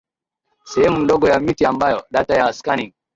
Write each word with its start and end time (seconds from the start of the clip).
sehemu 0.63 0.99
ndogo 0.99 1.29
ya 1.29 1.39
miti 1.39 1.65
ambayo 1.65 2.05
data 2.11 2.33
ya 2.35 2.53
skanning 2.53 2.93